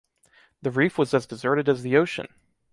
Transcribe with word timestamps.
The 0.63 0.71
reef 0.71 0.97
was 0.97 1.13
as 1.13 1.27
deserted 1.27 1.69
as 1.69 1.83
the 1.83 1.95
Ocean! 1.95 2.27